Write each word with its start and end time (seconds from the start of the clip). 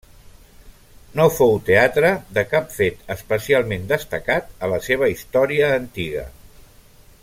No 1.19 1.25
fou 1.33 1.53
teatre 1.67 2.09
de 2.37 2.45
cap 2.55 2.73
fet 2.77 3.05
especialment 3.17 3.85
destacat 3.95 4.51
a 4.69 4.73
la 4.75 4.83
seva 4.89 5.15
història 5.17 5.73
antiga. 5.79 6.29